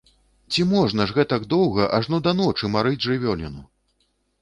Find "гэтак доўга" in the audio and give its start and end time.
1.19-1.83